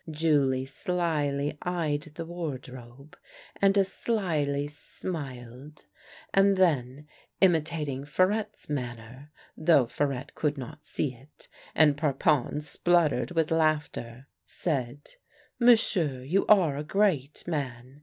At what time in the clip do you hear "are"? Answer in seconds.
16.47-16.77